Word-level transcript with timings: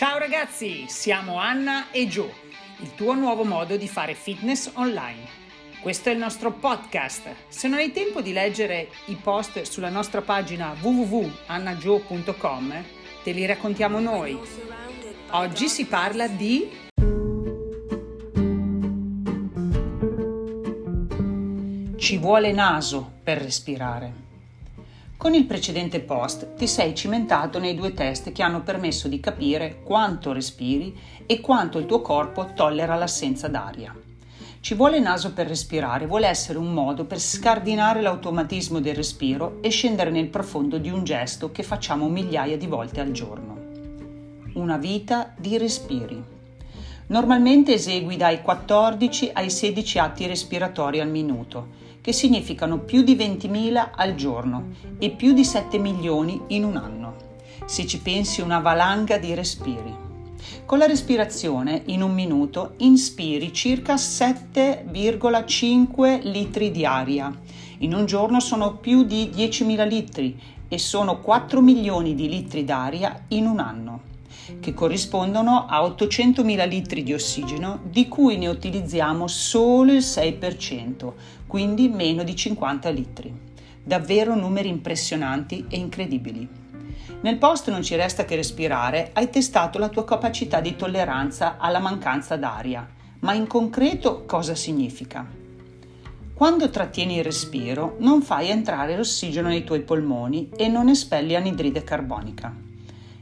Ciao 0.00 0.16
ragazzi, 0.16 0.86
siamo 0.88 1.36
Anna 1.36 1.90
e 1.90 2.08
Joe, 2.08 2.32
il 2.78 2.94
tuo 2.94 3.12
nuovo 3.12 3.44
modo 3.44 3.76
di 3.76 3.86
fare 3.86 4.14
fitness 4.14 4.70
online. 4.72 5.28
Questo 5.82 6.08
è 6.08 6.12
il 6.12 6.18
nostro 6.18 6.52
podcast. 6.52 7.34
Se 7.48 7.68
non 7.68 7.80
hai 7.80 7.92
tempo 7.92 8.22
di 8.22 8.32
leggere 8.32 8.88
i 9.08 9.16
post 9.16 9.60
sulla 9.60 9.90
nostra 9.90 10.22
pagina 10.22 10.74
www.annagio.com, 10.80 12.84
te 13.22 13.32
li 13.32 13.44
raccontiamo 13.44 14.00
noi. 14.00 14.40
Oggi 15.32 15.68
si 15.68 15.84
parla 15.84 16.28
di 16.28 16.66
Ci 21.98 22.16
vuole 22.16 22.52
naso 22.52 23.18
per 23.22 23.36
respirare. 23.36 24.29
Con 25.20 25.34
il 25.34 25.44
precedente 25.44 26.00
post 26.00 26.54
ti 26.54 26.66
sei 26.66 26.94
cimentato 26.94 27.58
nei 27.58 27.74
due 27.74 27.92
test 27.92 28.32
che 28.32 28.42
hanno 28.42 28.62
permesso 28.62 29.06
di 29.06 29.20
capire 29.20 29.82
quanto 29.82 30.32
respiri 30.32 30.96
e 31.26 31.40
quanto 31.40 31.76
il 31.76 31.84
tuo 31.84 32.00
corpo 32.00 32.54
tollera 32.54 32.94
l'assenza 32.94 33.46
d'aria. 33.46 33.94
Ci 34.60 34.72
vuole 34.72 34.98
naso 34.98 35.34
per 35.34 35.46
respirare 35.46 36.06
vuole 36.06 36.26
essere 36.26 36.56
un 36.56 36.72
modo 36.72 37.04
per 37.04 37.20
scardinare 37.20 38.00
l'automatismo 38.00 38.80
del 38.80 38.94
respiro 38.94 39.58
e 39.60 39.68
scendere 39.68 40.10
nel 40.10 40.28
profondo 40.28 40.78
di 40.78 40.88
un 40.88 41.04
gesto 41.04 41.52
che 41.52 41.64
facciamo 41.64 42.08
migliaia 42.08 42.56
di 42.56 42.66
volte 42.66 43.00
al 43.00 43.10
giorno. 43.10 43.58
Una 44.54 44.78
vita 44.78 45.34
di 45.36 45.58
respiri. 45.58 46.24
Normalmente 47.08 47.74
esegui 47.74 48.16
dai 48.16 48.40
14 48.40 49.32
ai 49.34 49.50
16 49.50 49.98
atti 49.98 50.26
respiratori 50.26 50.98
al 50.98 51.10
minuto 51.10 51.88
che 52.00 52.12
significano 52.12 52.78
più 52.78 53.02
di 53.02 53.14
20.000 53.14 53.90
al 53.94 54.14
giorno 54.14 54.68
e 54.98 55.10
più 55.10 55.32
di 55.32 55.44
7 55.44 55.78
milioni 55.78 56.40
in 56.48 56.64
un 56.64 56.76
anno. 56.76 57.28
Se 57.66 57.86
ci 57.86 58.00
pensi 58.00 58.40
una 58.40 58.60
valanga 58.60 59.18
di 59.18 59.34
respiri. 59.34 60.08
Con 60.64 60.78
la 60.78 60.86
respirazione 60.86 61.82
in 61.86 62.02
un 62.02 62.14
minuto 62.14 62.74
inspiri 62.78 63.52
circa 63.52 63.94
7,5 63.94 66.30
litri 66.30 66.70
di 66.70 66.84
aria. 66.84 67.36
In 67.78 67.94
un 67.94 68.06
giorno 68.06 68.40
sono 68.40 68.76
più 68.76 69.04
di 69.04 69.30
10.000 69.34 69.86
litri 69.86 70.38
e 70.68 70.78
sono 70.78 71.20
4 71.20 71.60
milioni 71.60 72.14
di 72.14 72.28
litri 72.28 72.64
d'aria 72.64 73.24
in 73.28 73.46
un 73.46 73.58
anno 73.58 74.09
che 74.58 74.74
corrispondono 74.74 75.66
a 75.66 75.82
800.000 75.82 76.68
litri 76.68 77.02
di 77.02 77.12
ossigeno, 77.12 77.80
di 77.84 78.08
cui 78.08 78.36
ne 78.36 78.48
utilizziamo 78.48 79.26
solo 79.28 79.92
il 79.92 79.98
6%, 79.98 81.12
quindi 81.46 81.88
meno 81.88 82.22
di 82.24 82.34
50 82.34 82.88
litri. 82.88 83.32
Davvero 83.82 84.34
numeri 84.34 84.68
impressionanti 84.68 85.66
e 85.68 85.76
incredibili. 85.76 86.48
Nel 87.22 87.36
post 87.36 87.70
non 87.70 87.82
ci 87.82 87.96
resta 87.96 88.24
che 88.24 88.36
respirare, 88.36 89.10
hai 89.12 89.30
testato 89.30 89.78
la 89.78 89.88
tua 89.88 90.04
capacità 90.04 90.60
di 90.60 90.74
tolleranza 90.74 91.56
alla 91.58 91.78
mancanza 91.78 92.36
d'aria, 92.36 92.88
ma 93.20 93.34
in 93.34 93.46
concreto 93.46 94.24
cosa 94.24 94.54
significa? 94.54 95.26
Quando 96.32 96.70
trattieni 96.70 97.18
il 97.18 97.24
respiro 97.24 97.96
non 97.98 98.22
fai 98.22 98.48
entrare 98.48 98.96
l'ossigeno 98.96 99.48
nei 99.48 99.62
tuoi 99.62 99.82
polmoni 99.82 100.48
e 100.56 100.68
non 100.68 100.88
espelli 100.88 101.36
anidride 101.36 101.84
carbonica. 101.84 102.68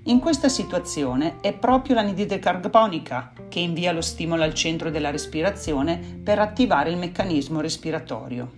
In 0.08 0.20
questa 0.20 0.48
situazione 0.48 1.36
è 1.42 1.52
proprio 1.52 1.94
l'anidride 1.94 2.38
carbonica 2.38 3.30
che 3.50 3.60
invia 3.60 3.92
lo 3.92 4.00
stimolo 4.00 4.42
al 4.42 4.54
centro 4.54 4.90
della 4.90 5.10
respirazione 5.10 5.98
per 5.98 6.38
attivare 6.38 6.88
il 6.88 6.96
meccanismo 6.96 7.60
respiratorio. 7.60 8.50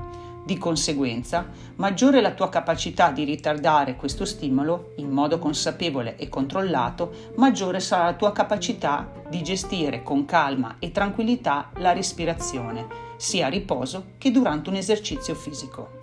Di 0.45 0.57
conseguenza, 0.59 1.49
maggiore 1.75 2.21
la 2.21 2.35
tua 2.35 2.49
capacità 2.49 3.11
di 3.11 3.25
ritardare 3.25 3.97
questo 3.97 4.25
stimolo 4.25 4.93
in 4.99 5.11
modo 5.11 5.41
consapevole 5.41 6.15
e 6.17 6.29
controllato, 6.29 7.33
maggiore 7.35 7.81
sarà 7.81 8.05
la 8.05 8.15
tua 8.15 8.31
capacità 8.31 9.11
di 9.29 9.43
gestire 9.43 10.05
con 10.05 10.27
calma 10.27 10.77
e 10.79 10.93
tranquillità 10.93 11.71
la 11.79 11.93
respirazione, 11.93 12.87
sia 13.17 13.47
a 13.47 13.51
riposo 13.51 14.13
che 14.19 14.31
durante 14.31 14.71
un 14.71 14.77
esercizio 14.77 15.35
fisico. 15.35 15.99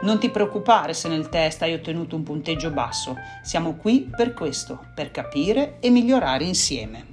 Non 0.00 0.20
ti 0.20 0.30
preoccupare 0.30 0.94
se 0.94 1.08
nel 1.08 1.28
test 1.28 1.62
hai 1.62 1.74
ottenuto 1.74 2.14
un 2.14 2.22
punteggio 2.22 2.70
basso, 2.70 3.16
siamo 3.42 3.74
qui 3.74 4.08
per 4.14 4.32
questo, 4.32 4.86
per 4.94 5.10
capire 5.10 5.78
e 5.80 5.90
migliorare 5.90 6.44
insieme. 6.44 7.06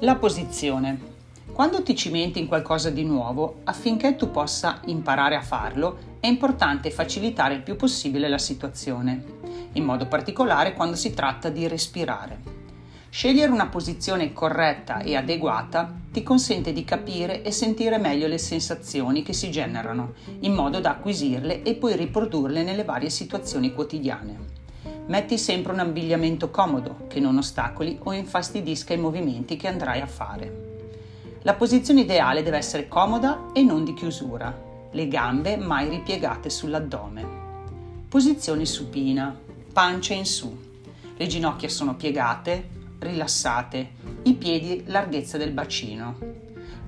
La 0.00 0.16
posizione. 0.16 1.16
Quando 1.50 1.82
ti 1.82 1.96
cimenti 1.96 2.38
in 2.38 2.46
qualcosa 2.46 2.90
di 2.90 3.04
nuovo, 3.04 3.60
affinché 3.64 4.14
tu 4.14 4.30
possa 4.30 4.80
imparare 4.84 5.34
a 5.34 5.42
farlo, 5.42 6.16
è 6.20 6.26
importante 6.26 6.90
facilitare 6.90 7.54
il 7.54 7.62
più 7.62 7.74
possibile 7.74 8.28
la 8.28 8.38
situazione, 8.38 9.24
in 9.72 9.82
modo 9.82 10.06
particolare 10.06 10.74
quando 10.74 10.94
si 10.94 11.14
tratta 11.14 11.48
di 11.48 11.66
respirare. 11.66 12.57
Scegliere 13.10 13.50
una 13.50 13.68
posizione 13.68 14.34
corretta 14.34 15.00
e 15.00 15.16
adeguata 15.16 15.92
ti 16.12 16.22
consente 16.22 16.72
di 16.72 16.84
capire 16.84 17.42
e 17.42 17.50
sentire 17.50 17.96
meglio 17.96 18.26
le 18.26 18.36
sensazioni 18.36 19.22
che 19.22 19.32
si 19.32 19.50
generano, 19.50 20.12
in 20.40 20.52
modo 20.52 20.78
da 20.78 20.90
acquisirle 20.90 21.62
e 21.62 21.74
poi 21.74 21.96
riprodurle 21.96 22.62
nelle 22.62 22.84
varie 22.84 23.08
situazioni 23.08 23.72
quotidiane. 23.72 24.56
Metti 25.06 25.38
sempre 25.38 25.72
un 25.72 25.78
abbigliamento 25.78 26.50
comodo, 26.50 27.06
che 27.08 27.18
non 27.18 27.38
ostacoli 27.38 27.98
o 28.02 28.12
infastidisca 28.12 28.92
i 28.92 28.98
movimenti 28.98 29.56
che 29.56 29.68
andrai 29.68 30.02
a 30.02 30.06
fare. 30.06 30.66
La 31.42 31.54
posizione 31.54 32.02
ideale 32.02 32.42
deve 32.42 32.58
essere 32.58 32.88
comoda 32.88 33.46
e 33.54 33.62
non 33.62 33.84
di 33.84 33.94
chiusura, 33.94 34.54
le 34.90 35.08
gambe 35.08 35.56
mai 35.56 35.88
ripiegate 35.88 36.50
sull'addome. 36.50 37.26
Posizione 38.06 38.66
supina, 38.66 39.34
pancia 39.72 40.12
in 40.12 40.26
su. 40.26 40.66
Le 41.16 41.26
ginocchia 41.26 41.68
sono 41.68 41.94
piegate, 41.94 42.76
rilassate, 42.98 43.90
i 44.22 44.34
piedi 44.34 44.84
larghezza 44.86 45.38
del 45.38 45.52
bacino. 45.52 46.16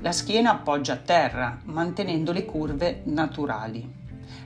La 0.01 0.13
schiena 0.13 0.53
appoggia 0.53 0.95
a 0.95 0.97
terra, 0.97 1.59
mantenendo 1.65 2.33
le 2.33 2.45
curve 2.45 3.03
naturali. 3.05 3.99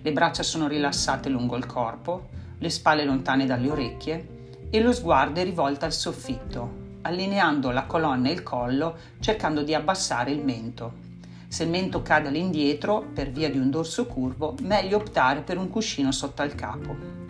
Le 0.03 0.13
braccia 0.13 0.43
sono 0.43 0.67
rilassate 0.67 1.29
lungo 1.29 1.57
il 1.57 1.67
corpo, 1.67 2.29
le 2.59 2.71
spalle 2.71 3.05
lontane 3.05 3.47
dalle 3.47 3.71
orecchie 3.71 4.29
e 4.71 4.81
lo 4.81 4.93
sguardo 4.93 5.41
è 5.41 5.45
rivolto 5.45 5.85
al 5.85 5.93
soffitto, 5.93 6.99
allineando 7.03 7.71
la 7.71 7.85
colonna 7.85 8.29
e 8.29 8.33
il 8.33 8.43
collo 8.43 8.97
cercando 9.21 9.63
di 9.63 9.75
abbassare 9.75 10.31
il 10.31 10.45
mento. 10.45 11.03
Se 11.47 11.63
il 11.63 11.71
mento 11.71 12.03
cade 12.03 12.29
all'indietro 12.29 13.07
per 13.15 13.31
via 13.31 13.49
di 13.49 13.59
un 13.59 13.71
dorso 13.71 14.07
curvo, 14.07 14.57
meglio 14.63 14.97
optare 14.97 15.41
per 15.41 15.57
un 15.57 15.71
cuscino 15.71 16.11
sotto 16.11 16.43
al 16.43 16.55
capo. 16.55 17.24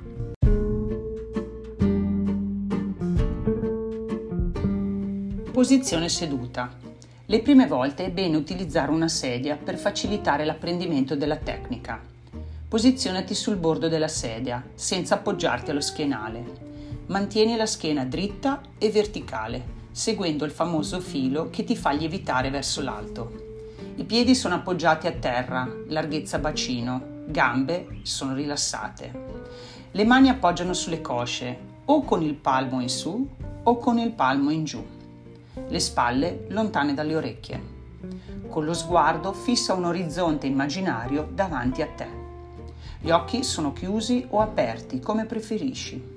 Posizione 5.54 6.08
seduta. 6.08 6.68
Le 7.26 7.40
prime 7.40 7.68
volte 7.68 8.06
è 8.06 8.10
bene 8.10 8.36
utilizzare 8.36 8.90
una 8.90 9.06
sedia 9.06 9.54
per 9.54 9.78
facilitare 9.78 10.44
l'apprendimento 10.44 11.14
della 11.14 11.36
tecnica. 11.36 12.00
Posizionati 12.66 13.36
sul 13.36 13.54
bordo 13.54 13.86
della 13.86 14.08
sedia, 14.08 14.64
senza 14.74 15.14
appoggiarti 15.14 15.70
allo 15.70 15.80
schienale. 15.80 16.44
Mantieni 17.06 17.54
la 17.54 17.66
schiena 17.66 18.04
dritta 18.04 18.62
e 18.78 18.90
verticale, 18.90 19.64
seguendo 19.92 20.44
il 20.44 20.50
famoso 20.50 20.98
filo 20.98 21.50
che 21.50 21.62
ti 21.62 21.76
fa 21.76 21.92
lievitare 21.92 22.50
verso 22.50 22.82
l'alto. 22.82 23.30
I 23.94 24.02
piedi 24.02 24.34
sono 24.34 24.56
appoggiati 24.56 25.06
a 25.06 25.12
terra, 25.12 25.72
larghezza 25.86 26.40
bacino, 26.40 27.22
gambe 27.26 28.00
sono 28.02 28.34
rilassate. 28.34 29.12
Le 29.92 30.04
mani 30.04 30.30
appoggiano 30.30 30.72
sulle 30.72 31.00
cosce, 31.00 31.56
o 31.84 32.02
con 32.02 32.22
il 32.22 32.34
palmo 32.34 32.80
in 32.80 32.88
su 32.88 33.28
o 33.66 33.78
con 33.78 33.98
il 33.98 34.10
palmo 34.10 34.50
in 34.50 34.64
giù 34.64 34.84
le 35.68 35.78
spalle 35.80 36.46
lontane 36.48 36.94
dalle 36.94 37.16
orecchie. 37.16 37.72
Con 38.48 38.64
lo 38.64 38.74
sguardo 38.74 39.32
fissa 39.32 39.74
un 39.74 39.84
orizzonte 39.84 40.46
immaginario 40.46 41.28
davanti 41.32 41.82
a 41.82 41.88
te. 41.88 42.06
Gli 43.00 43.10
occhi 43.10 43.42
sono 43.42 43.72
chiusi 43.72 44.26
o 44.30 44.40
aperti, 44.40 45.00
come 45.00 45.26
preferisci. 45.26 46.12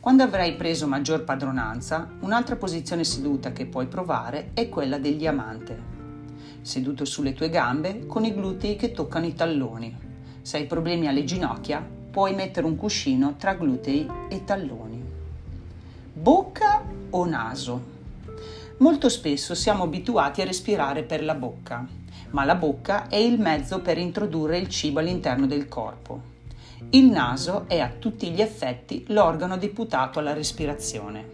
Quando 0.00 0.22
avrai 0.22 0.56
preso 0.56 0.86
maggior 0.86 1.24
padronanza, 1.24 2.08
un'altra 2.20 2.56
posizione 2.56 3.04
seduta 3.04 3.52
che 3.52 3.66
puoi 3.66 3.86
provare 3.86 4.50
è 4.54 4.68
quella 4.68 4.98
del 4.98 5.16
diamante. 5.16 5.94
Seduto 6.62 7.04
sulle 7.04 7.32
tue 7.32 7.48
gambe 7.48 8.06
con 8.06 8.24
i 8.24 8.34
glutei 8.34 8.76
che 8.76 8.92
toccano 8.92 9.26
i 9.26 9.34
talloni. 9.34 9.96
Se 10.42 10.56
hai 10.56 10.66
problemi 10.66 11.06
alle 11.06 11.24
ginocchia, 11.24 11.84
puoi 12.10 12.34
mettere 12.34 12.66
un 12.66 12.76
cuscino 12.76 13.36
tra 13.36 13.54
glutei 13.54 14.08
e 14.28 14.44
talloni. 14.44 15.04
Bocca 16.12 16.82
o 17.10 17.24
naso? 17.24 17.94
Molto 18.78 19.08
spesso 19.08 19.54
siamo 19.54 19.84
abituati 19.84 20.42
a 20.42 20.44
respirare 20.44 21.02
per 21.02 21.24
la 21.24 21.34
bocca, 21.34 21.86
ma 22.30 22.44
la 22.44 22.56
bocca 22.56 23.08
è 23.08 23.16
il 23.16 23.40
mezzo 23.40 23.80
per 23.80 23.96
introdurre 23.96 24.58
il 24.58 24.68
cibo 24.68 24.98
all'interno 24.98 25.46
del 25.46 25.66
corpo. 25.66 26.20
Il 26.90 27.06
naso 27.06 27.64
è 27.68 27.78
a 27.80 27.88
tutti 27.88 28.30
gli 28.30 28.42
effetti 28.42 29.06
l'organo 29.08 29.56
deputato 29.56 30.18
alla 30.18 30.34
respirazione. 30.34 31.26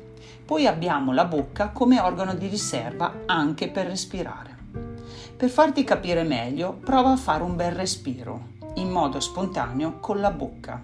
Poi 0.45 0.69
abbiamo 0.69 1.13
la 1.13 1.25
bocca 1.25 1.71
come 1.71 1.99
organo 1.99 2.35
di 2.35 2.47
riserva 2.47 3.23
anche 3.27 3.69
per 3.71 3.87
respirare. 3.87 4.57
Per 5.37 5.51
farti 5.51 5.83
capire 5.83 6.23
meglio, 6.23 6.75
prova 6.75 7.11
a 7.11 7.17
fare 7.17 7.43
un 7.43 7.57
bel 7.57 7.73
respiro, 7.73 8.51
in 8.75 8.89
modo 8.89 9.19
spontaneo 9.19 9.99
con 9.99 10.21
la 10.21 10.31
bocca. 10.31 10.81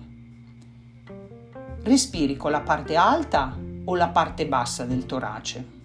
Respiri 1.85 2.37
con 2.37 2.51
la 2.51 2.63
parte 2.63 2.97
alta 2.97 3.57
o 3.85 3.95
la 3.95 4.09
parte 4.09 4.47
bassa 4.49 4.85
del 4.85 5.07
torace? 5.07 5.78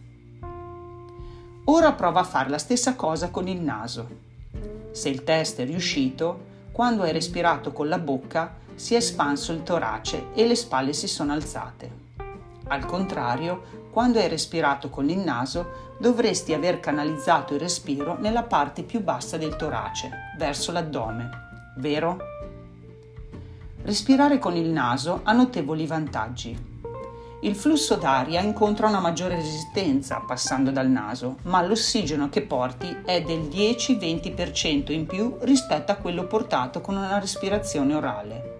Ora 1.65 1.93
prova 1.93 2.19
a 2.19 2.25
fare 2.25 2.49
la 2.49 2.57
stessa 2.57 2.95
cosa 2.95 3.29
con 3.29 3.47
il 3.47 3.61
naso. 3.61 4.07
Se 4.91 5.07
il 5.07 5.23
test 5.23 5.61
è 5.61 5.65
riuscito, 5.65 6.51
quando 6.73 7.03
hai 7.03 7.13
respirato 7.13 7.71
con 7.71 7.87
la 7.87 7.99
bocca 7.99 8.55
si 8.75 8.95
è 8.95 8.97
espanso 8.97 9.53
il 9.53 9.63
torace 9.63 10.25
e 10.33 10.45
le 10.45 10.55
spalle 10.55 10.91
si 10.91 11.07
sono 11.07 11.31
alzate. 11.31 12.01
Al 12.67 12.85
contrario, 12.85 13.87
quando 13.91 14.19
hai 14.19 14.27
respirato 14.27 14.89
con 14.89 15.09
il 15.09 15.19
naso, 15.19 15.93
dovresti 15.99 16.53
aver 16.53 16.81
canalizzato 16.81 17.53
il 17.53 17.61
respiro 17.61 18.17
nella 18.19 18.43
parte 18.43 18.83
più 18.83 19.01
bassa 19.01 19.37
del 19.37 19.55
torace, 19.55 20.09
verso 20.37 20.73
l'addome, 20.73 21.29
vero? 21.77 22.17
Respirare 23.83 24.37
con 24.37 24.57
il 24.57 24.67
naso 24.67 25.21
ha 25.23 25.31
notevoli 25.31 25.87
vantaggi. 25.87 26.72
Il 27.43 27.55
flusso 27.55 27.95
d'aria 27.95 28.39
incontra 28.39 28.87
una 28.87 29.01
maggiore 29.01 29.35
resistenza 29.35 30.23
passando 30.25 30.71
dal 30.71 30.87
naso, 30.87 31.39
ma 31.43 31.61
l'ossigeno 31.61 32.29
che 32.29 32.41
porti 32.41 32.99
è 33.03 33.21
del 33.21 33.49
10-20% 33.49 34.93
in 34.93 35.05
più 35.05 35.35
rispetto 35.41 35.91
a 35.91 35.97
quello 35.97 36.25
portato 36.25 36.79
con 36.79 36.95
una 36.95 37.19
respirazione 37.19 37.95
orale. 37.95 38.59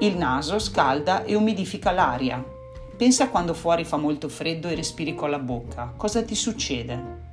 Il 0.00 0.16
naso 0.16 0.58
scalda 0.58 1.22
e 1.22 1.36
umidifica 1.36 1.92
l'aria. 1.92 2.44
Pensa 2.96 3.28
quando 3.28 3.54
fuori 3.54 3.84
fa 3.84 3.96
molto 3.96 4.28
freddo 4.28 4.66
e 4.66 4.74
respiri 4.74 5.14
con 5.14 5.30
la 5.30 5.38
bocca. 5.38 5.92
Cosa 5.96 6.20
ti 6.24 6.34
succede? 6.34 7.26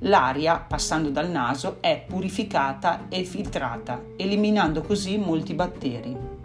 L'aria, 0.00 0.56
passando 0.56 1.08
dal 1.08 1.30
naso, 1.30 1.76
è 1.78 2.02
purificata 2.04 3.06
e 3.08 3.22
filtrata, 3.22 4.02
eliminando 4.16 4.82
così 4.82 5.18
molti 5.18 5.54
batteri. 5.54 6.41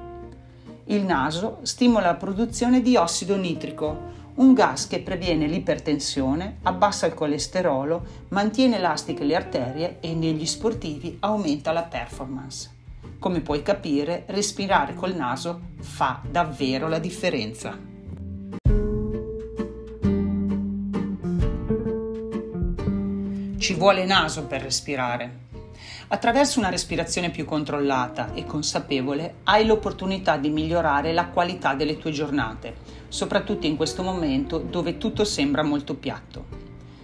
Il 0.89 1.04
naso 1.04 1.60
stimola 1.63 2.06
la 2.06 2.16
produzione 2.16 2.81
di 2.81 2.95
ossido 2.95 3.36
nitrico, 3.36 4.16
un 4.36 4.54
gas 4.54 4.88
che 4.88 5.01
previene 5.01 5.45
l'ipertensione, 5.45 6.60
abbassa 6.63 7.06
il 7.06 7.13
colesterolo, 7.13 8.06
mantiene 8.30 8.78
elastiche 8.78 9.25
le 9.25 9.36
arterie 9.36 9.98
e 10.00 10.13
negli 10.13 10.45
sportivi 10.45 11.18
aumenta 11.19 11.74
la 11.74 11.84
performance. 11.84 12.72
Come 13.19 13.42
puoi 13.42 13.63
capire, 13.63 14.24
respirare 14.28 14.94
col 14.94 15.13
naso 15.13 15.60
fa 15.80 16.22
davvero 16.30 16.88
la 16.88 17.00
differenza. 17.00 17.78
Ci 23.57 23.74
vuole 23.74 24.06
naso 24.06 24.45
per 24.45 24.62
respirare. 24.62 25.47
Attraverso 26.09 26.59
una 26.59 26.69
respirazione 26.69 27.31
più 27.31 27.44
controllata 27.44 28.33
e 28.33 28.45
consapevole 28.45 29.39
hai 29.44 29.65
l'opportunità 29.65 30.38
di 30.38 30.50
migliorare 30.50 31.12
la 31.12 31.27
qualità 31.27 31.74
delle 31.74 31.98
tue 31.98 32.12
giornate, 32.12 32.75
soprattutto 33.09 33.65
in 33.65 33.75
questo 33.75 34.04
momento 34.04 34.57
dove 34.57 34.98
tutto 34.98 35.25
sembra 35.25 35.63
molto 35.63 35.95
piatto. 35.95 36.45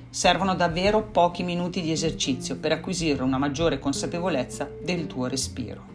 Servono 0.10 0.56
davvero 0.56 1.04
pochi 1.04 1.44
minuti 1.44 1.82
di 1.82 1.92
esercizio 1.92 2.56
per 2.56 2.72
acquisire 2.72 3.24
una 3.24 3.38
maggiore 3.38 3.78
consapevolezza 3.78 4.70
del 4.82 5.06
tuo 5.06 5.28
respiro. 5.28 5.92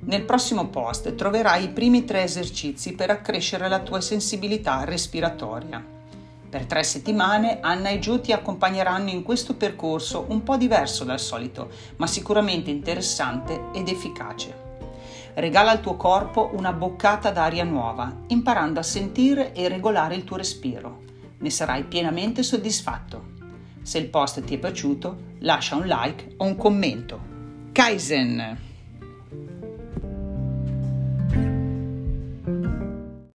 Nel 0.00 0.22
prossimo 0.22 0.68
post 0.68 1.16
troverai 1.16 1.64
i 1.64 1.70
primi 1.70 2.04
tre 2.04 2.22
esercizi 2.22 2.94
per 2.94 3.10
accrescere 3.10 3.68
la 3.68 3.80
tua 3.80 4.00
sensibilità 4.00 4.84
respiratoria. 4.84 5.97
Per 6.50 6.64
tre 6.64 6.82
settimane 6.82 7.58
Anna 7.60 7.90
e 7.90 7.98
Gio 7.98 8.20
ti 8.20 8.32
accompagneranno 8.32 9.10
in 9.10 9.22
questo 9.22 9.54
percorso 9.54 10.24
un 10.28 10.42
po' 10.42 10.56
diverso 10.56 11.04
dal 11.04 11.20
solito, 11.20 11.68
ma 11.96 12.06
sicuramente 12.06 12.70
interessante 12.70 13.64
ed 13.74 13.88
efficace. 13.88 14.66
Regala 15.34 15.72
al 15.72 15.80
tuo 15.80 15.96
corpo 15.96 16.50
una 16.54 16.72
boccata 16.72 17.30
d'aria 17.30 17.64
nuova, 17.64 18.22
imparando 18.28 18.80
a 18.80 18.82
sentire 18.82 19.52
e 19.52 19.68
regolare 19.68 20.14
il 20.14 20.24
tuo 20.24 20.38
respiro. 20.38 21.02
Ne 21.38 21.50
sarai 21.50 21.84
pienamente 21.84 22.42
soddisfatto. 22.42 23.36
Se 23.82 23.98
il 23.98 24.08
post 24.08 24.42
ti 24.42 24.54
è 24.54 24.58
piaciuto, 24.58 25.16
lascia 25.40 25.76
un 25.76 25.86
like 25.86 26.34
o 26.38 26.44
un 26.44 26.56
commento. 26.56 27.20
Kaizen! 27.72 28.67